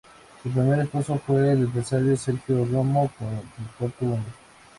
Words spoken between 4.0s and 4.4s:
un hijo.